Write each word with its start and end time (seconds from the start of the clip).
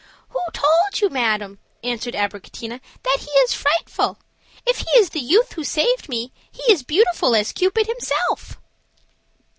"Who 0.29 0.41
told 0.51 0.99
you, 0.99 1.11
madam," 1.11 1.59
answered 1.83 2.15
Abricotina, 2.15 2.81
"that 3.03 3.17
he 3.19 3.29
is 3.41 3.53
frightful? 3.53 4.17
If 4.65 4.79
he 4.79 4.89
is 4.97 5.11
the 5.11 5.19
youth 5.19 5.53
who 5.53 5.63
saved 5.63 6.09
me, 6.09 6.31
he 6.51 6.71
is 6.73 6.81
beautiful 6.81 7.35
as 7.35 7.51
Cupid 7.51 7.85
himself." 7.85 8.57